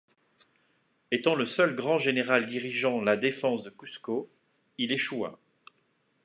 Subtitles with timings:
[1.11, 4.27] Étant le seul grand général dirigeant la défense de Cusco,
[4.79, 5.37] il échoua.